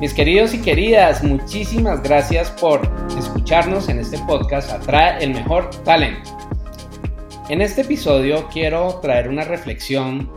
Mis 0.00 0.14
queridos 0.14 0.54
y 0.54 0.62
queridas, 0.62 1.24
muchísimas 1.24 2.00
gracias 2.04 2.52
por 2.52 2.80
escucharnos 3.18 3.88
en 3.88 3.98
este 3.98 4.16
podcast 4.28 4.70
Atrae 4.70 5.24
el 5.24 5.34
mejor 5.34 5.70
talento. 5.82 6.38
En 7.48 7.60
este 7.60 7.80
episodio 7.80 8.48
quiero 8.52 9.00
traer 9.00 9.28
una 9.28 9.42
reflexión 9.42 10.30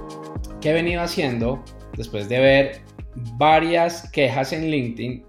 que 0.61 0.71
he 0.71 0.73
venido 0.73 1.03
haciendo 1.03 1.63
después 1.95 2.27
de 2.27 2.39
ver 2.39 2.81
varias 3.37 4.09
quejas 4.09 4.51
en 4.51 4.71
LinkedIn 4.71 5.23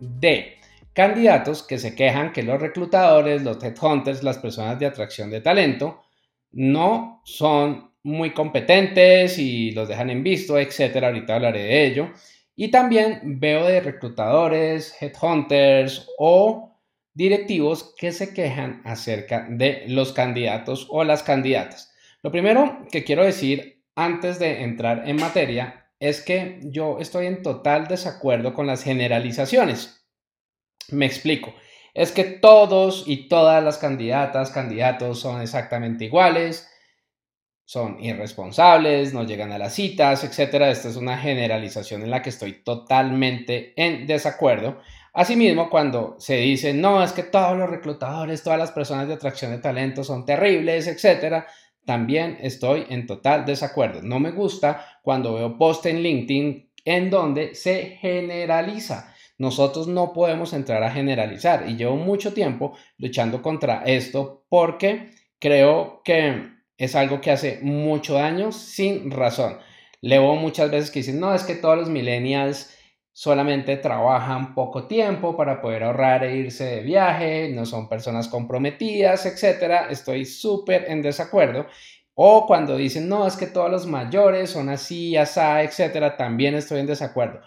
de 0.00 0.54
candidatos 0.94 1.62
que 1.62 1.76
se 1.76 1.94
quejan 1.94 2.32
que 2.32 2.42
los 2.42 2.58
reclutadores, 2.58 3.42
los 3.42 3.62
headhunters, 3.62 4.22
las 4.22 4.38
personas 4.38 4.78
de 4.78 4.86
atracción 4.86 5.28
de 5.28 5.42
talento 5.42 6.00
no 6.52 7.20
son 7.26 7.90
muy 8.04 8.32
competentes 8.32 9.38
y 9.38 9.72
los 9.72 9.86
dejan 9.86 10.08
en 10.08 10.22
visto, 10.22 10.58
etcétera. 10.58 11.08
Ahorita 11.08 11.34
hablaré 11.34 11.64
de 11.64 11.86
ello. 11.86 12.12
Y 12.56 12.70
también 12.70 13.38
veo 13.38 13.66
de 13.66 13.80
reclutadores, 13.80 14.96
headhunters 15.00 16.08
o 16.18 16.80
directivos 17.12 17.94
que 17.96 18.12
se 18.12 18.32
quejan 18.32 18.80
acerca 18.84 19.46
de 19.48 19.84
los 19.88 20.12
candidatos 20.12 20.86
o 20.90 21.04
las 21.04 21.22
candidatas. 21.22 21.92
Lo 22.22 22.32
primero 22.32 22.86
que 22.90 23.04
quiero 23.04 23.24
decir 23.24 23.84
antes 23.94 24.38
de 24.38 24.62
entrar 24.62 25.08
en 25.08 25.16
materia 25.16 25.86
es 26.00 26.22
que 26.22 26.60
yo 26.62 26.98
estoy 26.98 27.26
en 27.26 27.42
total 27.42 27.88
desacuerdo 27.88 28.54
con 28.54 28.66
las 28.66 28.82
generalizaciones. 28.82 30.06
Me 30.90 31.06
explico. 31.06 31.54
Es 31.94 32.12
que 32.12 32.24
todos 32.24 33.04
y 33.06 33.28
todas 33.28 33.62
las 33.62 33.78
candidatas, 33.78 34.50
candidatos 34.50 35.20
son 35.20 35.40
exactamente 35.40 36.04
iguales, 36.04 36.68
son 37.66 38.02
irresponsables, 38.02 39.12
no 39.12 39.24
llegan 39.24 39.50
a 39.50 39.58
las 39.58 39.74
citas, 39.74 40.22
etcétera. 40.22 40.70
Esta 40.70 40.88
es 40.88 40.96
una 40.96 41.18
generalización 41.18 42.02
en 42.02 42.10
la 42.10 42.22
que 42.22 42.30
estoy 42.30 42.62
totalmente 42.62 43.74
en 43.76 44.06
desacuerdo. 44.06 44.78
Asimismo, 45.12 45.68
cuando 45.68 46.14
se 46.18 46.36
dice, 46.36 46.72
no, 46.72 47.02
es 47.02 47.12
que 47.12 47.24
todos 47.24 47.58
los 47.58 47.68
reclutadores, 47.68 48.44
todas 48.44 48.58
las 48.58 48.70
personas 48.70 49.08
de 49.08 49.14
atracción 49.14 49.50
de 49.50 49.58
talento 49.58 50.04
son 50.04 50.24
terribles, 50.24 50.86
etcétera, 50.86 51.46
también 51.84 52.38
estoy 52.40 52.86
en 52.88 53.06
total 53.06 53.44
desacuerdo. 53.44 54.00
No 54.00 54.20
me 54.20 54.30
gusta 54.30 54.84
cuando 55.02 55.34
veo 55.34 55.58
post 55.58 55.86
en 55.86 56.02
LinkedIn 56.02 56.70
en 56.84 57.10
donde 57.10 57.56
se 57.56 57.96
generaliza. 58.00 59.12
Nosotros 59.38 59.88
no 59.88 60.12
podemos 60.12 60.52
entrar 60.52 60.84
a 60.84 60.90
generalizar 60.92 61.68
y 61.68 61.76
llevo 61.76 61.96
mucho 61.96 62.32
tiempo 62.32 62.76
luchando 62.98 63.42
contra 63.42 63.82
esto 63.84 64.44
porque 64.48 65.10
creo 65.40 66.00
que 66.04 66.55
es 66.78 66.94
algo 66.94 67.20
que 67.20 67.30
hace 67.30 67.60
mucho 67.62 68.14
daño 68.14 68.52
sin 68.52 69.10
razón. 69.10 69.58
Leo 70.00 70.34
muchas 70.36 70.70
veces 70.70 70.90
que 70.90 71.00
dicen, 71.00 71.20
no, 71.20 71.34
es 71.34 71.42
que 71.44 71.54
todos 71.54 71.76
los 71.76 71.88
millennials 71.88 72.76
solamente 73.12 73.78
trabajan 73.78 74.54
poco 74.54 74.86
tiempo 74.86 75.36
para 75.36 75.62
poder 75.62 75.84
ahorrar 75.84 76.22
e 76.24 76.36
irse 76.36 76.64
de 76.64 76.80
viaje, 76.82 77.48
no 77.48 77.64
son 77.64 77.88
personas 77.88 78.28
comprometidas, 78.28 79.24
etcétera. 79.24 79.88
Estoy 79.90 80.26
súper 80.26 80.84
en 80.88 81.00
desacuerdo. 81.00 81.66
O 82.14 82.46
cuando 82.46 82.76
dicen, 82.76 83.08
no, 83.08 83.26
es 83.26 83.36
que 83.36 83.46
todos 83.46 83.70
los 83.70 83.86
mayores 83.86 84.50
son 84.50 84.68
así, 84.68 85.16
asá, 85.16 85.62
etcétera, 85.62 86.16
también 86.16 86.54
estoy 86.54 86.80
en 86.80 86.86
desacuerdo. 86.86 87.40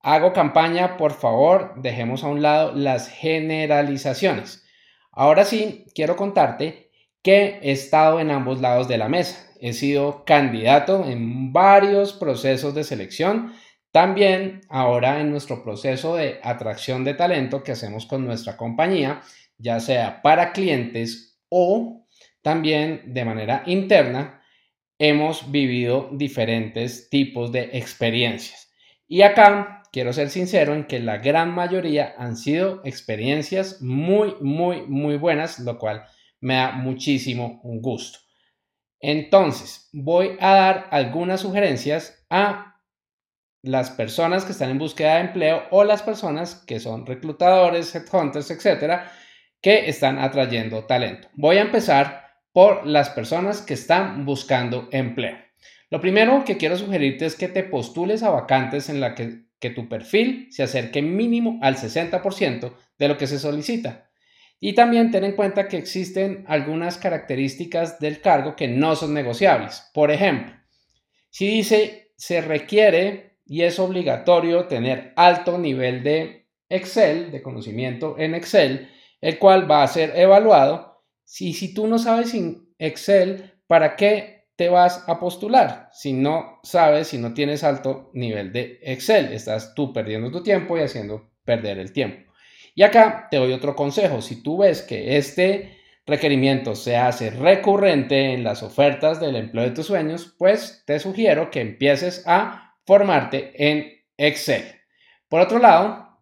Hago 0.00 0.32
campaña, 0.32 0.96
por 0.96 1.12
favor, 1.12 1.74
dejemos 1.76 2.24
a 2.24 2.28
un 2.28 2.42
lado 2.42 2.74
las 2.74 3.08
generalizaciones. 3.08 4.66
Ahora 5.12 5.44
sí, 5.44 5.86
quiero 5.94 6.16
contarte 6.16 6.83
que 7.24 7.58
he 7.62 7.72
estado 7.72 8.20
en 8.20 8.30
ambos 8.30 8.60
lados 8.60 8.86
de 8.86 8.98
la 8.98 9.08
mesa. 9.08 9.50
He 9.58 9.72
sido 9.72 10.24
candidato 10.26 11.04
en 11.06 11.52
varios 11.52 12.12
procesos 12.12 12.74
de 12.74 12.84
selección. 12.84 13.54
También 13.90 14.60
ahora 14.68 15.20
en 15.20 15.30
nuestro 15.30 15.64
proceso 15.64 16.16
de 16.16 16.38
atracción 16.42 17.02
de 17.02 17.14
talento 17.14 17.62
que 17.62 17.72
hacemos 17.72 18.04
con 18.04 18.26
nuestra 18.26 18.58
compañía, 18.58 19.22
ya 19.56 19.80
sea 19.80 20.20
para 20.20 20.52
clientes 20.52 21.40
o 21.48 22.06
también 22.42 23.14
de 23.14 23.24
manera 23.24 23.62
interna, 23.64 24.42
hemos 24.98 25.50
vivido 25.50 26.10
diferentes 26.12 27.08
tipos 27.08 27.50
de 27.52 27.70
experiencias. 27.72 28.70
Y 29.08 29.22
acá 29.22 29.82
quiero 29.92 30.12
ser 30.12 30.28
sincero 30.28 30.74
en 30.74 30.84
que 30.84 31.00
la 31.00 31.18
gran 31.18 31.54
mayoría 31.54 32.14
han 32.18 32.36
sido 32.36 32.82
experiencias 32.84 33.80
muy, 33.80 34.34
muy, 34.42 34.82
muy 34.82 35.16
buenas, 35.16 35.58
lo 35.58 35.78
cual 35.78 36.04
me 36.44 36.56
da 36.56 36.72
muchísimo 36.72 37.60
gusto. 37.62 38.18
Entonces, 39.00 39.88
voy 39.92 40.36
a 40.40 40.54
dar 40.54 40.88
algunas 40.90 41.40
sugerencias 41.40 42.26
a 42.28 42.82
las 43.62 43.90
personas 43.90 44.44
que 44.44 44.52
están 44.52 44.70
en 44.70 44.78
búsqueda 44.78 45.14
de 45.14 45.20
empleo 45.22 45.62
o 45.70 45.84
las 45.84 46.02
personas 46.02 46.54
que 46.66 46.80
son 46.80 47.06
reclutadores, 47.06 47.94
headhunters, 47.94 48.50
etcétera, 48.50 49.10
que 49.62 49.88
están 49.88 50.18
atrayendo 50.18 50.84
talento. 50.84 51.28
Voy 51.34 51.56
a 51.56 51.62
empezar 51.62 52.24
por 52.52 52.86
las 52.86 53.08
personas 53.08 53.62
que 53.62 53.74
están 53.74 54.26
buscando 54.26 54.88
empleo. 54.92 55.38
Lo 55.88 56.00
primero 56.00 56.44
que 56.44 56.58
quiero 56.58 56.76
sugerirte 56.76 57.24
es 57.24 57.36
que 57.36 57.48
te 57.48 57.64
postules 57.64 58.22
a 58.22 58.30
vacantes 58.30 58.90
en 58.90 59.00
la 59.00 59.14
que, 59.14 59.46
que 59.58 59.70
tu 59.70 59.88
perfil 59.88 60.48
se 60.50 60.62
acerque 60.62 61.00
mínimo 61.00 61.58
al 61.62 61.76
60% 61.76 62.72
de 62.98 63.08
lo 63.08 63.16
que 63.16 63.26
se 63.26 63.38
solicita. 63.38 64.10
Y 64.60 64.74
también 64.74 65.10
ten 65.10 65.24
en 65.24 65.32
cuenta 65.32 65.68
que 65.68 65.76
existen 65.76 66.44
algunas 66.48 66.96
características 66.96 67.98
del 67.98 68.20
cargo 68.20 68.56
que 68.56 68.68
no 68.68 68.96
son 68.96 69.12
negociables. 69.12 69.90
Por 69.92 70.10
ejemplo, 70.10 70.54
si 71.30 71.48
dice 71.48 72.12
se 72.16 72.40
requiere 72.40 73.38
y 73.44 73.62
es 73.62 73.78
obligatorio 73.78 74.66
tener 74.66 75.12
alto 75.16 75.58
nivel 75.58 76.02
de 76.02 76.48
Excel, 76.68 77.30
de 77.30 77.42
conocimiento 77.42 78.16
en 78.18 78.34
Excel, 78.34 78.88
el 79.20 79.38
cual 79.38 79.70
va 79.70 79.82
a 79.82 79.88
ser 79.88 80.12
evaluado. 80.16 81.02
Si, 81.24 81.52
si 81.52 81.74
tú 81.74 81.86
no 81.86 81.98
sabes 81.98 82.34
Excel, 82.78 83.52
¿para 83.66 83.96
qué 83.96 84.46
te 84.56 84.68
vas 84.68 85.04
a 85.08 85.18
postular? 85.18 85.88
Si 85.92 86.12
no 86.12 86.60
sabes, 86.62 87.08
si 87.08 87.18
no 87.18 87.34
tienes 87.34 87.64
alto 87.64 88.10
nivel 88.14 88.52
de 88.52 88.78
Excel, 88.82 89.32
estás 89.32 89.74
tú 89.74 89.92
perdiendo 89.92 90.30
tu 90.30 90.42
tiempo 90.42 90.78
y 90.78 90.82
haciendo 90.82 91.30
perder 91.44 91.78
el 91.78 91.92
tiempo. 91.92 92.23
Y 92.74 92.82
acá 92.82 93.28
te 93.30 93.36
doy 93.36 93.52
otro 93.52 93.76
consejo. 93.76 94.20
Si 94.20 94.42
tú 94.42 94.58
ves 94.58 94.82
que 94.82 95.16
este 95.16 95.78
requerimiento 96.06 96.74
se 96.74 96.96
hace 96.96 97.30
recurrente 97.30 98.34
en 98.34 98.44
las 98.44 98.62
ofertas 98.62 99.20
del 99.20 99.36
empleo 99.36 99.64
de 99.64 99.70
tus 99.70 99.86
sueños, 99.86 100.34
pues 100.38 100.82
te 100.86 100.98
sugiero 100.98 101.50
que 101.50 101.60
empieces 101.60 102.24
a 102.26 102.76
formarte 102.84 103.52
en 103.56 103.92
Excel. 104.16 104.64
Por 105.28 105.40
otro 105.40 105.58
lado, 105.58 106.18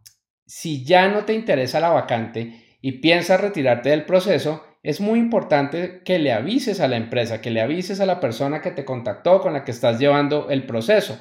si 0.46 0.84
ya 0.84 1.08
no 1.08 1.24
te 1.24 1.34
interesa 1.34 1.80
la 1.80 1.88
vacante 1.88 2.76
y 2.80 2.92
piensas 2.92 3.40
retirarte 3.40 3.90
del 3.90 4.04
proceso, 4.04 4.64
es 4.82 5.00
muy 5.00 5.18
importante 5.18 6.02
que 6.04 6.18
le 6.18 6.32
avises 6.32 6.80
a 6.80 6.88
la 6.88 6.96
empresa, 6.96 7.40
que 7.40 7.50
le 7.50 7.60
avises 7.60 8.00
a 8.00 8.06
la 8.06 8.20
persona 8.20 8.60
que 8.60 8.72
te 8.72 8.84
contactó 8.84 9.40
con 9.40 9.52
la 9.52 9.64
que 9.64 9.70
estás 9.70 9.98
llevando 9.98 10.50
el 10.50 10.66
proceso. 10.66 11.18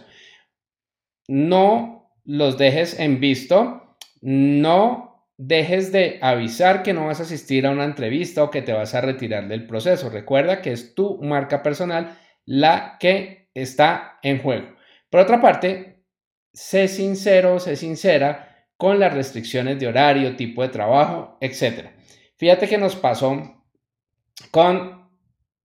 No 1.28 2.12
los 2.25 2.58
dejes 2.58 3.00
en 3.00 3.20
visto, 3.20 3.97
no 4.22 5.10
dejes 5.43 5.91
de 5.91 6.20
avisar 6.22 6.84
que 6.84 6.93
no 6.93 7.08
vas 7.08 7.20
a 7.20 7.23
asistir 7.23 7.66
a 7.66 7.72
una 7.72 7.85
entrevista 7.85 8.43
o 8.43 8.52
que 8.52 8.61
te 8.61 8.73
vas 8.73 8.93
a 8.93 9.02
retirar 9.02 9.47
del 9.47 9.66
proceso. 9.66 10.11
Recuerda 10.11 10.61
que 10.61 10.72
es 10.72 10.93
tu 10.93 11.17
marca 11.23 11.64
personal 11.64 12.16
la 12.46 12.97
que 12.99 13.49
está 13.55 14.20
en 14.22 14.40
juego. 14.40 14.76
Por 15.09 15.22
otra 15.22 15.41
parte, 15.41 16.03
sé 16.53 16.88
sincero, 16.88 17.59
sé 17.59 17.76
sincera 17.76 18.67
con 18.78 18.99
las 18.99 19.16
restricciones 19.16 19.79
de 19.79 19.88
horario, 19.88 20.35
tipo 20.35 20.61
de 20.61 20.70
trabajo, 20.70 21.40
etc. 21.41 21.88
Fíjate 22.38 22.67
que 22.67 22.78
nos 22.78 22.96
pasó 22.96 23.64
con 24.52 25.09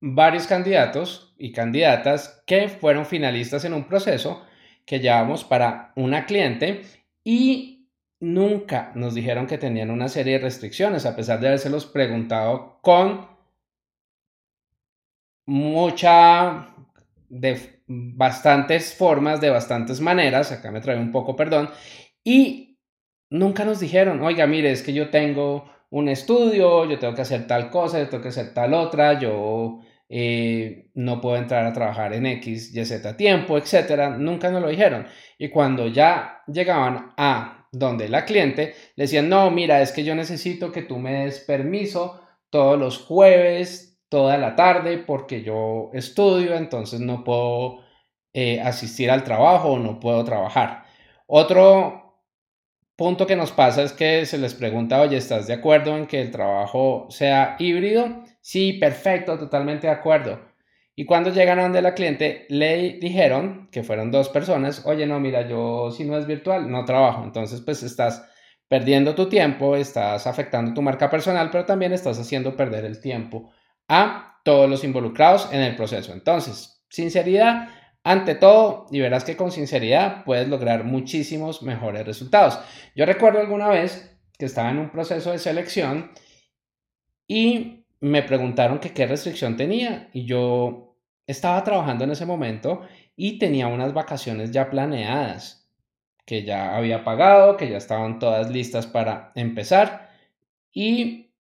varios 0.00 0.46
candidatos 0.46 1.34
y 1.38 1.52
candidatas 1.52 2.42
que 2.46 2.70
fueron 2.70 3.04
finalistas 3.04 3.66
en 3.66 3.74
un 3.74 3.84
proceso 3.84 4.42
que 4.86 5.00
llevamos 5.00 5.44
para 5.44 5.92
una 5.96 6.24
cliente 6.24 6.80
y 7.22 7.75
nunca 8.20 8.92
nos 8.94 9.14
dijeron 9.14 9.46
que 9.46 9.58
tenían 9.58 9.90
una 9.90 10.08
serie 10.08 10.34
de 10.34 10.38
restricciones, 10.40 11.06
a 11.06 11.16
pesar 11.16 11.40
de 11.40 11.48
habérselos 11.48 11.86
preguntado 11.86 12.78
con 12.82 13.28
mucha, 15.46 16.74
de 17.28 17.82
bastantes 17.86 18.94
formas, 18.94 19.40
de 19.40 19.50
bastantes 19.50 20.00
maneras, 20.00 20.50
acá 20.52 20.70
me 20.70 20.80
trae 20.80 20.98
un 20.98 21.12
poco, 21.12 21.36
perdón, 21.36 21.70
y 22.24 22.78
nunca 23.30 23.64
nos 23.64 23.80
dijeron, 23.80 24.20
oiga, 24.22 24.46
mire, 24.46 24.70
es 24.72 24.82
que 24.82 24.92
yo 24.92 25.10
tengo 25.10 25.70
un 25.90 26.08
estudio, 26.08 26.84
yo 26.88 26.98
tengo 26.98 27.14
que 27.14 27.22
hacer 27.22 27.46
tal 27.46 27.70
cosa, 27.70 27.98
yo 27.98 28.08
tengo 28.08 28.22
que 28.22 28.30
hacer 28.30 28.52
tal 28.52 28.74
otra, 28.74 29.18
yo 29.18 29.80
eh, 30.08 30.90
no 30.94 31.20
puedo 31.20 31.36
entrar 31.36 31.64
a 31.64 31.72
trabajar 31.72 32.12
en 32.14 32.26
X, 32.26 32.74
Y, 32.74 32.84
Z 32.84 33.16
tiempo, 33.16 33.58
etcétera. 33.58 34.16
Nunca 34.16 34.50
nos 34.50 34.62
lo 34.62 34.68
dijeron. 34.68 35.06
Y 35.38 35.48
cuando 35.48 35.88
ya 35.88 36.42
llegaban 36.46 37.12
a 37.16 37.65
donde 37.78 38.08
la 38.08 38.24
cliente, 38.24 38.74
le 38.96 39.04
decían, 39.04 39.28
no, 39.28 39.50
mira, 39.50 39.82
es 39.82 39.92
que 39.92 40.04
yo 40.04 40.14
necesito 40.14 40.72
que 40.72 40.82
tú 40.82 40.98
me 40.98 41.24
des 41.24 41.40
permiso 41.40 42.20
todos 42.50 42.78
los 42.78 42.98
jueves, 42.98 43.98
toda 44.08 44.38
la 44.38 44.56
tarde, 44.56 44.98
porque 44.98 45.42
yo 45.42 45.90
estudio, 45.92 46.54
entonces 46.54 47.00
no 47.00 47.24
puedo 47.24 47.80
eh, 48.32 48.60
asistir 48.60 49.10
al 49.10 49.24
trabajo 49.24 49.72
o 49.72 49.78
no 49.78 50.00
puedo 50.00 50.24
trabajar. 50.24 50.84
Otro 51.26 52.22
punto 52.96 53.26
que 53.26 53.36
nos 53.36 53.52
pasa 53.52 53.82
es 53.82 53.92
que 53.92 54.26
se 54.26 54.38
les 54.38 54.54
pregunta, 54.54 55.00
oye, 55.00 55.16
¿estás 55.18 55.46
de 55.46 55.54
acuerdo 55.54 55.96
en 55.96 56.06
que 56.06 56.20
el 56.20 56.30
trabajo 56.30 57.06
sea 57.10 57.56
híbrido? 57.58 58.24
Sí, 58.40 58.74
perfecto, 58.74 59.38
totalmente 59.38 59.86
de 59.86 59.92
acuerdo. 59.92 60.40
Y 60.98 61.04
cuando 61.04 61.30
llegan 61.30 61.58
a 61.58 61.64
donde 61.64 61.82
la 61.82 61.94
cliente, 61.94 62.46
le 62.48 62.94
dijeron 62.94 63.68
que 63.70 63.82
fueron 63.82 64.10
dos 64.10 64.30
personas, 64.30 64.86
oye, 64.86 65.06
no, 65.06 65.20
mira, 65.20 65.46
yo 65.46 65.90
si 65.90 66.04
no 66.04 66.16
es 66.16 66.26
virtual, 66.26 66.70
no 66.70 66.86
trabajo. 66.86 67.22
Entonces, 67.22 67.60
pues 67.60 67.82
estás 67.82 68.26
perdiendo 68.66 69.14
tu 69.14 69.28
tiempo, 69.28 69.76
estás 69.76 70.26
afectando 70.26 70.72
tu 70.72 70.80
marca 70.80 71.10
personal, 71.10 71.50
pero 71.50 71.66
también 71.66 71.92
estás 71.92 72.18
haciendo 72.18 72.56
perder 72.56 72.86
el 72.86 73.00
tiempo 73.00 73.52
a 73.88 74.40
todos 74.42 74.70
los 74.70 74.84
involucrados 74.84 75.52
en 75.52 75.60
el 75.60 75.76
proceso. 75.76 76.14
Entonces, 76.14 76.82
sinceridad 76.88 77.68
ante 78.02 78.34
todo, 78.34 78.86
y 78.90 79.00
verás 79.00 79.24
que 79.24 79.36
con 79.36 79.50
sinceridad 79.50 80.24
puedes 80.24 80.48
lograr 80.48 80.84
muchísimos 80.84 81.62
mejores 81.62 82.06
resultados. 82.06 82.58
Yo 82.94 83.04
recuerdo 83.04 83.40
alguna 83.40 83.68
vez 83.68 84.16
que 84.38 84.46
estaba 84.46 84.70
en 84.70 84.78
un 84.78 84.90
proceso 84.90 85.32
de 85.32 85.38
selección 85.38 86.12
y 87.26 87.84
me 88.00 88.22
preguntaron 88.22 88.78
que 88.78 88.92
qué 88.92 89.06
restricción 89.06 89.56
tenía 89.56 90.08
y 90.12 90.24
yo 90.24 90.85
estaba 91.26 91.62
trabajando 91.64 92.04
en 92.04 92.12
ese 92.12 92.26
momento 92.26 92.82
y 93.16 93.38
tenía 93.38 93.66
unas 93.66 93.92
vacaciones 93.92 94.50
ya 94.52 94.70
planeadas 94.70 95.68
que 96.24 96.44
ya 96.44 96.76
había 96.76 97.04
pagado, 97.04 97.56
que 97.56 97.70
ya 97.70 97.76
estaban 97.76 98.18
todas 98.18 98.50
listas 98.50 98.86
para 98.86 99.32
empezar 99.36 100.10
y 100.72 101.30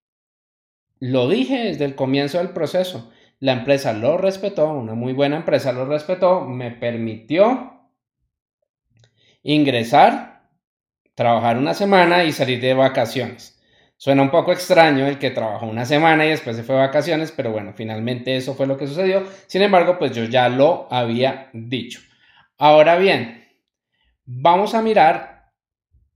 lo 0.98 1.28
dije 1.28 1.64
desde 1.64 1.84
el 1.84 1.94
comienzo 1.94 2.38
del 2.38 2.50
proceso. 2.50 3.10
La 3.38 3.52
empresa 3.52 3.92
lo 3.92 4.16
respetó, 4.16 4.70
una 4.70 4.94
muy 4.94 5.12
buena 5.12 5.36
empresa 5.36 5.72
lo 5.72 5.84
respetó, 5.84 6.42
me 6.42 6.70
permitió 6.70 7.90
ingresar, 9.42 10.48
trabajar 11.14 11.58
una 11.58 11.74
semana 11.74 12.24
y 12.24 12.32
salir 12.32 12.60
de 12.60 12.74
vacaciones. 12.74 13.55
Suena 13.98 14.22
un 14.22 14.30
poco 14.30 14.52
extraño 14.52 15.06
el 15.06 15.18
que 15.18 15.30
trabajó 15.30 15.66
una 15.66 15.86
semana 15.86 16.26
y 16.26 16.30
después 16.30 16.54
se 16.56 16.62
fue 16.62 16.74
de 16.74 16.82
vacaciones, 16.82 17.32
pero 17.32 17.50
bueno, 17.50 17.72
finalmente 17.74 18.36
eso 18.36 18.54
fue 18.54 18.66
lo 18.66 18.76
que 18.76 18.86
sucedió. 18.86 19.24
Sin 19.46 19.62
embargo, 19.62 19.98
pues 19.98 20.12
yo 20.12 20.24
ya 20.24 20.48
lo 20.50 20.86
había 20.90 21.48
dicho. 21.54 22.00
Ahora 22.58 22.96
bien, 22.96 23.46
vamos 24.26 24.74
a 24.74 24.82
mirar 24.82 25.52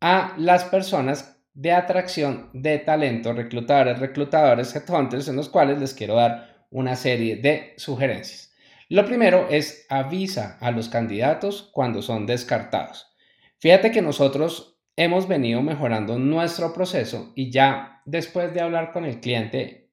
a 0.00 0.34
las 0.36 0.64
personas 0.64 1.42
de 1.54 1.72
atracción 1.72 2.50
de 2.52 2.78
talento, 2.78 3.32
reclutadores, 3.32 3.98
reclutadores, 3.98 4.74
headhunters, 4.74 5.28
en 5.28 5.36
los 5.36 5.48
cuales 5.48 5.78
les 5.78 5.94
quiero 5.94 6.16
dar 6.16 6.66
una 6.70 6.96
serie 6.96 7.36
de 7.36 7.74
sugerencias. 7.76 8.52
Lo 8.88 9.04
primero 9.06 9.46
es 9.50 9.86
avisa 9.88 10.58
a 10.60 10.70
los 10.70 10.88
candidatos 10.88 11.70
cuando 11.72 12.02
son 12.02 12.26
descartados. 12.26 13.06
Fíjate 13.58 13.90
que 13.90 14.02
nosotros 14.02 14.69
hemos 15.02 15.26
venido 15.26 15.62
mejorando 15.62 16.18
nuestro 16.18 16.74
proceso 16.74 17.32
y 17.34 17.50
ya 17.50 18.02
después 18.04 18.52
de 18.52 18.60
hablar 18.60 18.92
con 18.92 19.06
el 19.06 19.18
cliente 19.18 19.88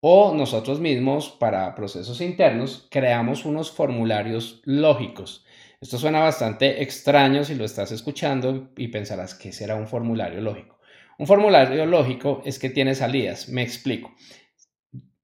o 0.00 0.34
nosotros 0.34 0.78
mismos 0.78 1.30
para 1.30 1.74
procesos 1.74 2.20
internos 2.20 2.86
creamos 2.90 3.46
unos 3.46 3.72
formularios 3.72 4.60
lógicos. 4.66 5.46
Esto 5.80 5.96
suena 5.96 6.20
bastante 6.20 6.82
extraño 6.82 7.44
si 7.44 7.54
lo 7.54 7.64
estás 7.64 7.92
escuchando 7.92 8.68
y 8.76 8.88
pensarás 8.88 9.34
que 9.34 9.52
será 9.52 9.76
un 9.76 9.88
formulario 9.88 10.42
lógico. 10.42 10.78
Un 11.18 11.26
formulario 11.26 11.86
lógico 11.86 12.42
es 12.44 12.58
que 12.58 12.68
tiene 12.68 12.94
salidas. 12.94 13.48
Me 13.48 13.62
explico. 13.62 14.14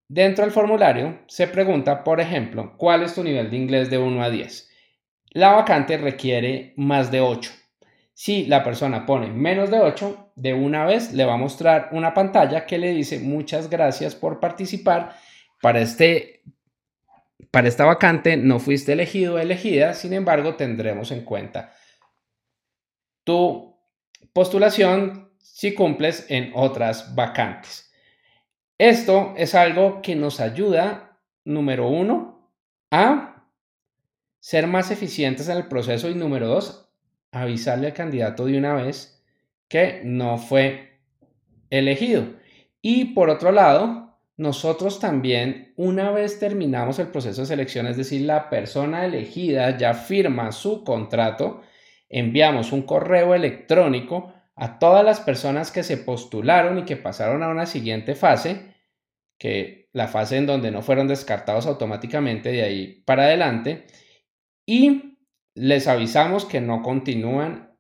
Dentro 0.09 0.43
del 0.43 0.55
formulario 0.55 1.21
se 1.27 1.49
pregunta, 1.49 2.03
por 2.03 2.19
ejemplo, 2.19 2.79
¿cuál 2.79 3.03
es 3.03 3.15
tu 3.15 3.23
nivel 3.23 3.51
de 3.51 3.59
inglés 3.59 3.91
de 3.91 3.99
1 3.99 4.23
a 4.23 4.31
10? 4.31 4.71
La 5.33 5.53
vacante 5.53 5.99
requiere 5.99 6.73
más 6.79 7.11
de 7.11 7.21
8. 7.21 7.51
Si 8.19 8.47
la 8.47 8.65
persona 8.65 9.05
pone 9.05 9.27
menos 9.29 9.71
de 9.71 9.79
8, 9.79 10.33
de 10.37 10.55
una 10.55 10.87
vez 10.87 11.13
le 11.13 11.27
va 11.27 11.35
a 11.35 11.37
mostrar 11.37 11.91
una 11.93 12.15
pantalla 12.15 12.65
que 12.65 12.79
le 12.79 12.95
dice 12.95 13.19
muchas 13.19 13.69
gracias 13.69 14.15
por 14.15 14.41
participar. 14.41 15.19
Para, 15.61 15.83
este, 15.83 16.43
para 17.51 17.69
esta 17.69 17.85
vacante 17.85 18.39
no 18.39 18.59
fuiste 18.59 18.95
elegido 18.95 19.35
o 19.35 19.39
elegida, 19.39 19.93
sin 19.93 20.15
embargo 20.15 20.55
tendremos 20.55 21.11
en 21.11 21.27
cuenta 21.27 21.75
tu 23.23 23.77
postulación 24.33 25.31
si 25.39 25.75
cumples 25.75 26.25
en 26.31 26.53
otras 26.55 27.15
vacantes. 27.15 27.93
Esto 28.79 29.35
es 29.37 29.55
algo 29.55 30.01
que 30.01 30.17
nos 30.17 30.41
ayuda, 30.41 31.21
número 31.45 31.87
uno, 31.87 32.51
a 32.91 33.47
ser 34.41 34.69
más 34.69 34.91
eficientes 34.91 35.51
en 35.51 35.59
el 35.59 35.69
proceso 35.69 36.09
y 36.09 36.15
número 36.15 36.49
dos, 36.49 36.86
avisarle 37.43 37.89
al 37.89 37.93
candidato 37.93 38.47
de 38.47 38.59
una 38.59 38.75
vez 38.75 39.23
que 39.69 40.03
no 40.05 40.39
fue 40.39 41.01
elegido. 41.71 42.25
Y 42.81 43.07
por 43.15 43.31
otro 43.31 43.53
lado, 43.53 44.19
nosotros 44.37 45.01
también, 45.01 45.73
una 45.77 46.11
vez 46.11 46.39
terminamos 46.39 46.99
el 46.99 47.09
proceso 47.09 47.41
de 47.41 47.47
selección, 47.47 47.87
es 47.87 47.97
decir, 47.97 48.23
la 48.23 48.51
persona 48.51 49.05
elegida 49.05 49.77
ya 49.77 49.95
firma 49.95 50.53
su 50.53 50.85
contrato, 50.85 51.63
enviamos 52.09 52.73
un 52.73 52.83
correo 52.83 53.35
electrónico 53.35 54.33
a 54.55 54.79
todas 54.79 55.05
las 55.05 55.21
personas 55.21 55.71
que 55.71 55.83
se 55.83 55.97
postularon 55.97 56.79
y 56.79 56.85
que 56.85 56.97
pasaron 56.97 57.43
a 57.43 57.49
una 57.49 57.67
siguiente 57.67 58.15
fase, 58.15 58.75
que 59.39 59.89
la 59.93 60.09
fase 60.09 60.37
en 60.37 60.47
donde 60.47 60.71
no 60.71 60.83
fueron 60.83 61.09
descartados 61.09 61.67
automáticamente 61.67 62.51
de 62.53 62.63
ahí 62.63 63.03
para 63.07 63.25
adelante, 63.25 63.87
y 64.67 65.16
les 65.57 65.89
avisamos 65.89 66.45
que 66.45 66.61
no 66.61 66.83
continúan 66.83 67.75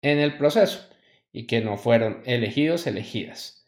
en 0.00 0.18
el 0.18 0.38
proceso 0.38 0.88
y 1.32 1.46
que 1.46 1.60
no 1.60 1.76
fueron 1.76 2.22
elegidos, 2.24 2.86
elegidas. 2.86 3.66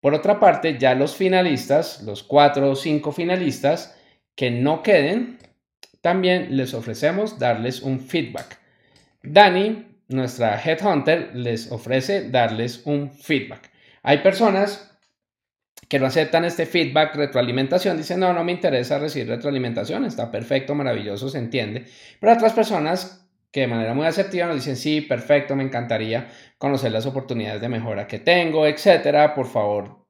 Por 0.00 0.14
otra 0.14 0.38
parte, 0.38 0.78
ya 0.78 0.94
los 0.94 1.16
finalistas, 1.16 2.02
los 2.02 2.22
cuatro 2.22 2.70
o 2.70 2.76
cinco 2.76 3.10
finalistas 3.10 3.98
que 4.36 4.50
no 4.50 4.82
queden, 4.82 5.38
también 6.02 6.56
les 6.56 6.74
ofrecemos 6.74 7.38
darles 7.38 7.82
un 7.82 7.98
feedback. 7.98 8.60
Dani 9.22 9.86
nuestra 10.08 10.60
Headhunter 10.62 11.34
les 11.34 11.72
ofrece 11.72 12.30
darles 12.30 12.82
un 12.84 13.10
feedback. 13.10 13.70
Hay 14.02 14.18
personas 14.18 14.97
que 15.88 15.98
no 15.98 16.06
aceptan 16.06 16.44
este 16.44 16.66
feedback, 16.66 17.14
retroalimentación, 17.16 17.96
dicen, 17.96 18.20
no, 18.20 18.32
no 18.32 18.44
me 18.44 18.52
interesa 18.52 18.98
recibir 18.98 19.28
retroalimentación, 19.28 20.04
está 20.04 20.30
perfecto, 20.30 20.74
maravilloso, 20.74 21.28
se 21.28 21.38
entiende. 21.38 21.86
Pero 22.20 22.34
otras 22.34 22.52
personas 22.52 23.26
que 23.50 23.60
de 23.60 23.66
manera 23.68 23.94
muy 23.94 24.06
asertiva 24.06 24.46
nos 24.46 24.56
dicen, 24.56 24.76
sí, 24.76 25.00
perfecto, 25.00 25.56
me 25.56 25.64
encantaría 25.64 26.28
conocer 26.58 26.92
las 26.92 27.06
oportunidades 27.06 27.60
de 27.60 27.68
mejora 27.68 28.06
que 28.06 28.18
tengo, 28.18 28.66
etcétera, 28.66 29.34
por 29.34 29.46
favor, 29.46 30.06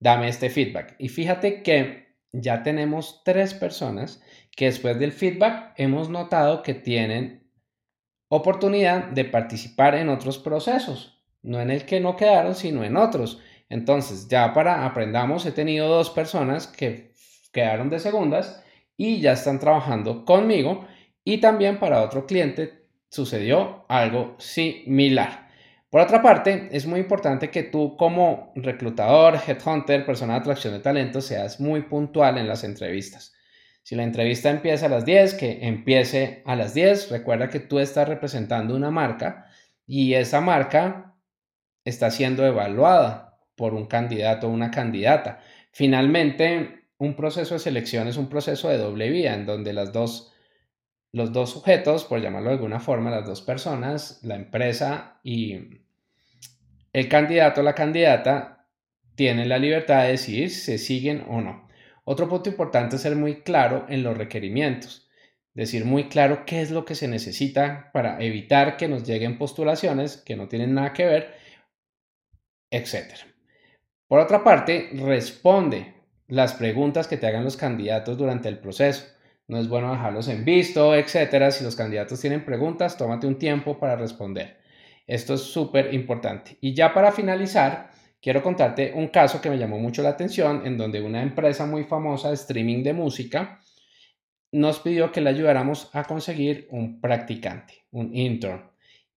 dame 0.00 0.28
este 0.28 0.48
feedback. 0.48 0.96
Y 0.98 1.08
fíjate 1.08 1.62
que 1.62 2.16
ya 2.32 2.62
tenemos 2.62 3.22
tres 3.24 3.52
personas 3.52 4.22
que 4.56 4.66
después 4.66 4.98
del 4.98 5.12
feedback 5.12 5.74
hemos 5.76 6.08
notado 6.08 6.62
que 6.62 6.74
tienen 6.74 7.50
oportunidad 8.28 9.04
de 9.08 9.26
participar 9.26 9.94
en 9.94 10.08
otros 10.08 10.38
procesos, 10.38 11.22
no 11.42 11.60
en 11.60 11.70
el 11.70 11.84
que 11.84 12.00
no 12.00 12.16
quedaron, 12.16 12.54
sino 12.54 12.82
en 12.82 12.96
otros. 12.96 13.40
Entonces, 13.72 14.28
ya 14.28 14.52
para 14.52 14.84
aprendamos, 14.84 15.46
he 15.46 15.52
tenido 15.52 15.88
dos 15.88 16.10
personas 16.10 16.66
que 16.66 17.14
quedaron 17.52 17.88
de 17.88 18.00
segundas 18.00 18.62
y 18.98 19.20
ya 19.22 19.32
están 19.32 19.58
trabajando 19.58 20.26
conmigo 20.26 20.86
y 21.24 21.38
también 21.38 21.78
para 21.78 22.02
otro 22.02 22.26
cliente 22.26 22.84
sucedió 23.08 23.86
algo 23.88 24.36
similar. 24.38 25.48
Por 25.88 26.02
otra 26.02 26.20
parte, 26.20 26.68
es 26.70 26.84
muy 26.84 27.00
importante 27.00 27.48
que 27.48 27.62
tú 27.62 27.96
como 27.96 28.52
reclutador, 28.56 29.38
headhunter, 29.46 30.04
persona 30.04 30.34
de 30.34 30.40
atracción 30.40 30.74
de 30.74 30.80
talento, 30.80 31.22
seas 31.22 31.58
muy 31.58 31.80
puntual 31.80 32.36
en 32.36 32.48
las 32.48 32.64
entrevistas. 32.64 33.32
Si 33.82 33.94
la 33.94 34.02
entrevista 34.02 34.50
empieza 34.50 34.84
a 34.84 34.90
las 34.90 35.06
10, 35.06 35.32
que 35.32 35.66
empiece 35.66 36.42
a 36.44 36.56
las 36.56 36.74
10. 36.74 37.10
Recuerda 37.10 37.48
que 37.48 37.60
tú 37.60 37.78
estás 37.78 38.06
representando 38.06 38.76
una 38.76 38.90
marca 38.90 39.46
y 39.86 40.12
esa 40.12 40.42
marca 40.42 41.14
está 41.84 42.10
siendo 42.10 42.46
evaluada 42.46 43.31
por 43.56 43.74
un 43.74 43.86
candidato 43.86 44.48
o 44.48 44.50
una 44.50 44.70
candidata. 44.70 45.40
Finalmente, 45.72 46.86
un 46.98 47.16
proceso 47.16 47.54
de 47.54 47.60
selección 47.60 48.08
es 48.08 48.16
un 48.16 48.28
proceso 48.28 48.68
de 48.68 48.78
doble 48.78 49.10
vía 49.10 49.34
en 49.34 49.46
donde 49.46 49.72
las 49.72 49.92
dos, 49.92 50.32
los 51.12 51.32
dos 51.32 51.50
sujetos, 51.50 52.04
por 52.04 52.20
llamarlo 52.20 52.50
de 52.50 52.56
alguna 52.56 52.80
forma, 52.80 53.10
las 53.10 53.26
dos 53.26 53.42
personas, 53.42 54.20
la 54.22 54.36
empresa 54.36 55.20
y, 55.22 55.82
el 56.92 57.08
candidato 57.08 57.60
o 57.62 57.64
la 57.64 57.74
candidata 57.74 58.68
tiene 59.14 59.46
la 59.46 59.58
libertad 59.58 60.02
de 60.02 60.12
decidir 60.12 60.50
si 60.50 60.60
se 60.60 60.78
siguen 60.78 61.24
o 61.28 61.40
no. 61.40 61.68
Otro 62.04 62.28
punto 62.28 62.50
importante 62.50 62.96
es 62.96 63.02
ser 63.02 63.16
muy 63.16 63.42
claro 63.42 63.86
en 63.88 64.02
los 64.02 64.16
requerimientos, 64.16 65.08
decir 65.54 65.84
muy 65.84 66.08
claro 66.08 66.44
qué 66.44 66.60
es 66.60 66.70
lo 66.70 66.84
que 66.84 66.94
se 66.94 67.08
necesita 67.08 67.90
para 67.92 68.22
evitar 68.22 68.76
que 68.76 68.88
nos 68.88 69.04
lleguen 69.04 69.38
postulaciones 69.38 70.16
que 70.18 70.36
no 70.36 70.48
tienen 70.48 70.74
nada 70.74 70.92
que 70.92 71.06
ver, 71.06 71.34
etc. 72.70 73.31
Por 74.12 74.20
otra 74.20 74.44
parte, 74.44 74.90
responde 74.92 75.94
las 76.28 76.52
preguntas 76.52 77.08
que 77.08 77.16
te 77.16 77.26
hagan 77.26 77.44
los 77.44 77.56
candidatos 77.56 78.18
durante 78.18 78.46
el 78.50 78.58
proceso. 78.58 79.06
No 79.48 79.56
es 79.56 79.70
bueno 79.70 79.90
dejarlos 79.90 80.28
en 80.28 80.44
visto, 80.44 80.94
etcétera. 80.94 81.50
Si 81.50 81.64
los 81.64 81.76
candidatos 81.76 82.20
tienen 82.20 82.44
preguntas, 82.44 82.98
tómate 82.98 83.26
un 83.26 83.38
tiempo 83.38 83.78
para 83.78 83.96
responder. 83.96 84.58
Esto 85.06 85.32
es 85.32 85.40
súper 85.40 85.94
importante. 85.94 86.58
Y 86.60 86.74
ya 86.74 86.92
para 86.92 87.10
finalizar, 87.10 87.88
quiero 88.20 88.42
contarte 88.42 88.92
un 88.94 89.08
caso 89.08 89.40
que 89.40 89.48
me 89.48 89.56
llamó 89.56 89.78
mucho 89.78 90.02
la 90.02 90.10
atención, 90.10 90.60
en 90.66 90.76
donde 90.76 91.00
una 91.00 91.22
empresa 91.22 91.64
muy 91.64 91.84
famosa 91.84 92.28
de 92.28 92.34
streaming 92.34 92.82
de 92.82 92.92
música 92.92 93.60
nos 94.52 94.78
pidió 94.80 95.10
que 95.10 95.22
le 95.22 95.30
ayudáramos 95.30 95.88
a 95.94 96.04
conseguir 96.04 96.68
un 96.70 97.00
practicante, 97.00 97.86
un 97.92 98.14
intern. 98.14 98.71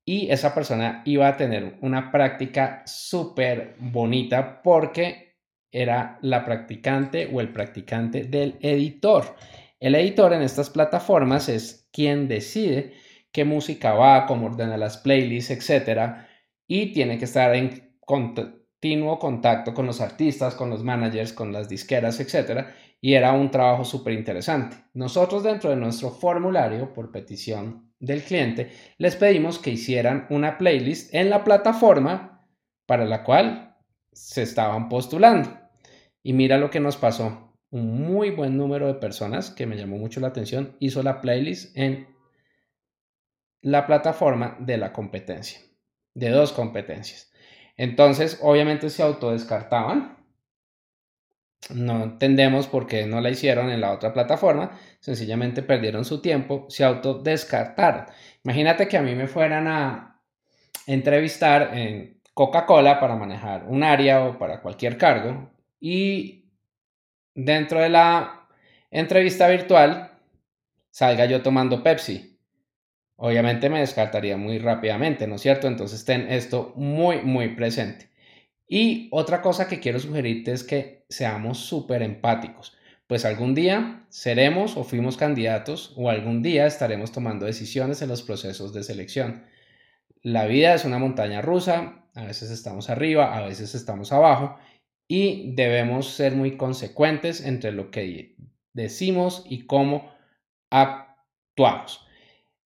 Y 0.06 0.30
esa 0.30 0.54
persona 0.54 1.02
iba 1.06 1.28
a 1.28 1.36
tener 1.36 1.78
una 1.82 2.12
práctica 2.12 2.84
súper 2.86 3.76
bonita 3.80 4.62
porque 4.62 5.26
era 5.72 6.20
la 6.22 6.46
practicante 6.46 7.28
o 7.34 7.42
el 7.42 7.52
practicante 7.52 8.24
del 8.24 8.58
editor. 8.62 9.36
El 9.80 9.96
editor 9.96 10.32
en 10.34 10.44
estas 10.44 10.70
plataformas 10.70 11.50
es 11.50 11.90
quien 11.92 12.28
decide 12.28 12.94
qué 13.32 13.44
música 13.44 13.94
va, 13.94 14.26
cómo 14.28 14.46
ordena 14.46 14.78
las 14.78 14.98
playlists, 14.98 15.52
etc. 15.52 16.28
Y 16.68 16.94
tiene 16.94 17.18
que 17.18 17.26
estar 17.26 17.54
en 17.56 17.98
continuo 18.00 19.20
contacto 19.20 19.74
con 19.74 19.88
los 19.88 20.00
artistas, 20.02 20.56
con 20.56 20.70
los 20.70 20.84
managers, 20.84 21.34
con 21.34 21.52
las 21.52 21.68
disqueras, 21.68 22.20
etc. 22.20 22.68
Y 23.06 23.14
era 23.14 23.34
un 23.34 23.52
trabajo 23.52 23.86
súper 23.86 24.14
interesante. 24.14 24.78
Nosotros 24.96 25.44
dentro 25.44 25.70
de 25.70 25.76
nuestro 25.76 26.10
formulario, 26.10 26.92
por 26.92 27.12
petición 27.12 27.94
del 28.00 28.24
cliente, 28.24 28.72
les 28.98 29.16
pedimos 29.16 29.60
que 29.60 29.70
hicieran 29.70 30.26
una 30.32 30.58
playlist 30.58 31.14
en 31.14 31.30
la 31.30 31.44
plataforma 31.44 32.50
para 32.88 33.06
la 33.06 33.24
cual 33.24 33.78
se 34.12 34.42
estaban 34.42 34.90
postulando. 34.90 35.56
Y 36.24 36.34
mira 36.34 36.58
lo 36.58 36.72
que 36.72 36.80
nos 36.80 36.98
pasó. 36.98 37.56
Un 37.70 38.02
muy 38.12 38.32
buen 38.32 38.58
número 38.58 38.88
de 38.88 38.96
personas, 38.96 39.52
que 39.52 39.68
me 39.68 39.78
llamó 39.78 40.00
mucho 40.00 40.20
la 40.20 40.30
atención, 40.30 40.76
hizo 40.80 41.04
la 41.04 41.22
playlist 41.22 41.78
en 41.78 42.08
la 43.62 43.86
plataforma 43.86 44.58
de 44.60 44.80
la 44.80 44.94
competencia, 44.94 45.60
de 46.16 46.30
dos 46.30 46.54
competencias. 46.54 47.32
Entonces, 47.78 48.40
obviamente 48.42 48.90
se 48.90 49.04
autodescartaban. 49.04 50.25
No 51.74 52.04
entendemos 52.04 52.68
por 52.68 52.86
qué 52.86 53.08
no 53.08 53.22
la 53.22 53.30
hicieron 53.30 53.70
en 53.70 53.82
la 53.82 53.92
otra 53.92 54.14
plataforma. 54.14 54.80
Sencillamente 55.00 55.64
perdieron 55.64 56.06
su 56.06 56.22
tiempo, 56.22 56.66
se 56.70 56.84
autodescartaron. 56.84 58.06
Imagínate 58.44 58.88
que 58.88 58.98
a 58.98 59.02
mí 59.02 59.16
me 59.16 59.28
fueran 59.28 59.68
a 59.68 60.22
entrevistar 60.86 61.76
en 61.76 62.22
Coca-Cola 62.34 63.00
para 63.00 63.16
manejar 63.16 63.66
un 63.68 63.84
área 63.84 64.26
o 64.26 64.38
para 64.38 64.62
cualquier 64.62 64.98
cargo 64.98 65.52
y 65.80 66.52
dentro 67.34 67.80
de 67.80 67.90
la 67.90 68.48
entrevista 68.92 69.48
virtual 69.48 70.12
salga 70.92 71.26
yo 71.26 71.42
tomando 71.42 71.82
Pepsi 71.82 72.36
obviamente 73.18 73.70
me 73.70 73.80
descartaría 73.80 74.38
muy 74.38 74.60
rápidamente, 74.60 75.28
¿no 75.28 75.36
es 75.36 75.42
cierto? 75.42 75.68
Entonces 75.68 76.06
ten 76.06 76.32
esto 76.32 76.74
muy, 76.76 77.22
muy 77.22 77.50
presente. 77.56 78.10
Y 78.68 79.10
otra 79.12 79.42
cosa 79.42 79.68
que 79.68 79.80
quiero 79.80 80.00
sugerirte 80.00 80.52
es 80.52 80.64
que 80.64 81.06
seamos 81.10 81.60
súper 81.60 82.02
empáticos, 82.02 82.76
pues 83.08 83.26
algún 83.26 83.54
día 83.54 84.06
seremos 84.10 84.78
o 84.78 84.84
fuimos 84.84 85.18
candidatos 85.18 85.94
o 85.96 86.10
algún 86.10 86.42
día 86.42 86.66
estaremos 86.66 87.12
tomando 87.12 87.46
decisiones 87.46 88.02
en 88.02 88.10
los 88.10 88.24
procesos 88.24 88.74
de 88.74 88.84
selección. 88.84 89.46
La 90.22 90.48
vida 90.48 90.74
es 90.74 90.86
una 90.86 90.98
montaña 90.98 91.42
rusa, 91.42 92.08
a 92.16 92.26
veces 92.26 92.50
estamos 92.50 92.90
arriba, 92.90 93.38
a 93.38 93.46
veces 93.46 93.76
estamos 93.76 94.12
abajo 94.12 94.58
y 95.08 95.54
debemos 95.56 96.08
ser 96.08 96.36
muy 96.36 96.58
consecuentes 96.58 97.46
entre 97.46 97.72
lo 97.72 97.92
que 97.92 98.36
decimos 98.74 99.44
y 99.48 99.68
cómo 99.68 100.12
actuamos. 100.72 102.05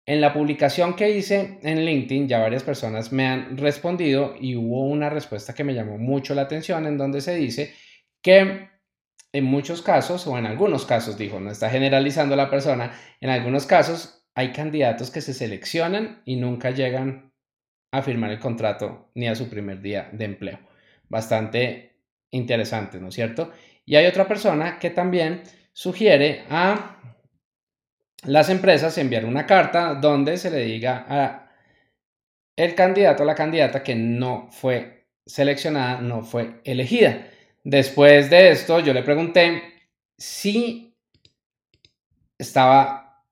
En 0.09 0.21
la 0.21 0.33
publicación 0.33 0.95
que 0.95 1.11
hice 1.11 1.59
en 1.63 1.85
LinkedIn 1.85 2.29
ya 2.29 2.39
varias 2.39 2.63
personas 2.63 3.13
me 3.13 3.27
han 3.27 3.59
respondido 3.59 4.37
y 4.41 4.55
hubo 4.55 4.87
una 4.87 5.11
respuesta 5.11 5.53
que 5.53 5.65
me 5.65 5.75
llamó 5.75 5.99
mucho 5.99 6.33
la 6.35 6.43
atención 6.43 6.87
en 6.87 6.97
donde 6.97 7.21
se 7.21 7.35
dice 7.35 7.75
que 8.23 8.69
en 9.33 9.45
muchos 9.45 9.83
casos, 9.83 10.27
o 10.29 10.39
en 10.39 10.47
algunos 10.47 10.87
casos, 10.87 11.19
dijo, 11.19 11.41
no 11.41 11.51
está 11.51 11.69
generalizando 11.69 12.37
la 12.37 12.49
persona, 12.49 12.93
en 13.21 13.31
algunos 13.31 13.67
casos 13.67 14.25
hay 14.37 14.53
candidatos 14.53 15.11
que 15.11 15.21
se 15.21 15.35
seleccionan 15.35 16.23
y 16.25 16.37
nunca 16.37 16.71
llegan 16.71 17.33
a 17.91 18.01
firmar 18.01 18.31
el 18.31 18.39
contrato 18.39 19.11
ni 19.15 19.27
a 19.27 19.35
su 19.35 19.51
primer 19.51 19.83
día 19.83 20.09
de 20.13 20.25
empleo. 20.25 20.61
Bastante 21.09 21.99
interesante, 22.31 23.01
¿no 23.01 23.09
es 23.09 23.15
cierto? 23.15 23.51
Y 23.85 23.97
hay 23.97 24.07
otra 24.07 24.29
persona 24.29 24.79
que 24.79 24.91
también 24.91 25.43
sugiere 25.73 26.45
a 26.49 26.97
las 28.27 28.51
empresas 28.51 28.99
enviar 28.99 29.25
una 29.25 29.47
carta 29.47 29.95
donde 29.95 30.37
se 30.37 30.51
le 30.51 30.65
diga 30.65 31.07
a 31.09 31.51
el 32.57 32.75
candidato 32.75 33.23
o 33.23 33.27
la 33.27 33.35
candidata 33.35 33.83
que 33.83 33.95
no 33.95 34.49
fue 34.51 35.07
seleccionada, 35.25 36.01
no 36.01 36.23
fue 36.23 36.61
elegida. 36.65 37.29
Después 37.63 38.31
de 38.31 38.51
esto, 38.51 38.81
yo 38.81 38.95
le 38.95 39.03
pregunté 39.03 39.63
si 40.17 40.97
estaba 42.39 43.25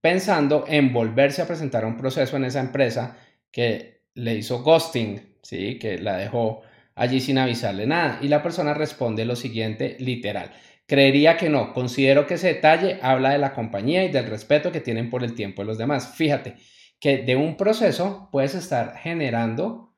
pensando 0.00 0.64
en 0.68 0.92
volverse 0.92 1.42
a 1.42 1.46
presentar 1.46 1.84
un 1.84 1.96
proceso 1.96 2.36
en 2.36 2.44
esa 2.44 2.60
empresa 2.60 3.16
que 3.50 4.02
le 4.14 4.34
hizo 4.34 4.62
ghosting, 4.62 5.36
¿sí? 5.42 5.78
que 5.78 5.98
la 5.98 6.16
dejó 6.16 6.62
allí 6.94 7.20
sin 7.20 7.38
avisarle 7.38 7.86
nada. 7.86 8.18
Y 8.22 8.28
la 8.28 8.42
persona 8.42 8.74
responde 8.74 9.24
lo 9.24 9.36
siguiente, 9.36 9.96
literal. 10.00 10.52
Creería 10.86 11.36
que 11.36 11.48
no. 11.48 11.72
Considero 11.72 12.26
que 12.26 12.34
ese 12.34 12.54
detalle 12.54 12.98
habla 13.02 13.30
de 13.30 13.38
la 13.38 13.52
compañía 13.52 14.04
y 14.04 14.10
del 14.10 14.26
respeto 14.26 14.70
que 14.70 14.80
tienen 14.80 15.10
por 15.10 15.24
el 15.24 15.34
tiempo 15.34 15.62
de 15.62 15.66
los 15.66 15.78
demás. 15.78 16.14
Fíjate 16.14 16.56
que 17.00 17.18
de 17.18 17.36
un 17.36 17.56
proceso 17.56 18.28
puedes 18.30 18.54
estar 18.54 18.96
generando 18.96 19.94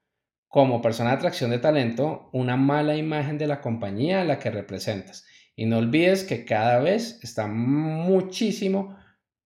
como 0.48 0.80
persona 0.80 1.10
de 1.10 1.16
atracción 1.16 1.50
de 1.50 1.58
talento 1.58 2.30
una 2.32 2.56
mala 2.56 2.96
imagen 2.96 3.36
de 3.36 3.46
la 3.46 3.60
compañía 3.60 4.22
a 4.22 4.24
la 4.24 4.38
que 4.38 4.50
representas. 4.50 5.26
Y 5.54 5.66
no 5.66 5.78
olvides 5.78 6.24
que 6.24 6.44
cada 6.44 6.78
vez 6.78 7.20
está 7.22 7.46
muchísimo 7.46 8.96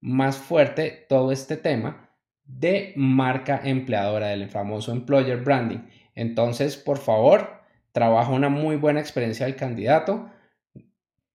más 0.00 0.36
fuerte 0.36 1.06
todo 1.08 1.32
este 1.32 1.56
tema 1.56 2.10
de 2.44 2.92
marca 2.96 3.60
empleadora, 3.64 4.28
del 4.28 4.48
famoso 4.48 4.92
employer 4.92 5.38
branding. 5.42 5.80
Entonces, 6.14 6.76
por 6.76 6.98
favor, 6.98 7.62
trabaja 7.92 8.30
una 8.30 8.48
muy 8.48 8.76
buena 8.76 9.00
experiencia 9.00 9.46
del 9.46 9.56
candidato 9.56 10.30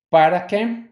para 0.09 0.47
que 0.47 0.91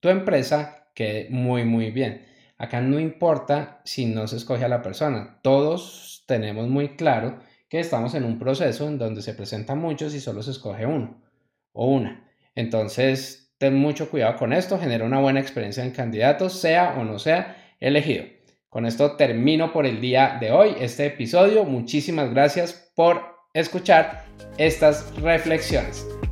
tu 0.00 0.08
empresa 0.08 0.88
quede 0.94 1.28
muy, 1.30 1.64
muy 1.64 1.90
bien. 1.90 2.26
Acá 2.56 2.80
no 2.80 2.98
importa 2.98 3.80
si 3.84 4.06
no 4.06 4.26
se 4.26 4.36
escoge 4.36 4.64
a 4.64 4.68
la 4.68 4.82
persona. 4.82 5.38
Todos 5.42 6.24
tenemos 6.26 6.68
muy 6.68 6.96
claro 6.96 7.38
que 7.68 7.80
estamos 7.80 8.14
en 8.14 8.24
un 8.24 8.38
proceso 8.38 8.88
en 8.88 8.98
donde 8.98 9.22
se 9.22 9.34
presentan 9.34 9.78
muchos 9.78 10.14
y 10.14 10.20
solo 10.20 10.42
se 10.42 10.50
escoge 10.50 10.86
uno 10.86 11.22
o 11.72 11.86
una. 11.86 12.28
Entonces, 12.54 13.54
ten 13.58 13.76
mucho 13.76 14.10
cuidado 14.10 14.36
con 14.36 14.52
esto. 14.52 14.78
Genera 14.78 15.04
una 15.04 15.20
buena 15.20 15.40
experiencia 15.40 15.84
en 15.84 15.92
candidatos, 15.92 16.54
sea 16.54 16.96
o 16.98 17.04
no 17.04 17.18
sea 17.18 17.74
elegido. 17.78 18.24
Con 18.68 18.84
esto 18.84 19.16
termino 19.16 19.72
por 19.72 19.86
el 19.86 20.00
día 20.00 20.36
de 20.40 20.50
hoy 20.50 20.74
este 20.80 21.06
episodio. 21.06 21.64
Muchísimas 21.64 22.30
gracias 22.30 22.90
por 22.94 23.22
escuchar 23.54 24.24
estas 24.58 25.14
reflexiones. 25.20 26.06